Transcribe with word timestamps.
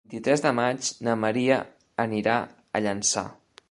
El 0.03 0.09
vint-i-tres 0.11 0.41
de 0.45 0.53
maig 0.59 0.87
na 1.09 1.15
Maria 1.25 1.61
anirà 2.09 2.43
a 2.81 2.87
Llançà. 2.87 3.31